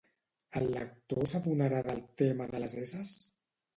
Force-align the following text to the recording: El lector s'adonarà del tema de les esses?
El 0.61 0.69
lector 0.75 1.29
s'adonarà 1.33 1.81
del 1.91 2.03
tema 2.23 2.49
de 2.55 2.63
les 2.65 2.77
esses? 2.85 3.13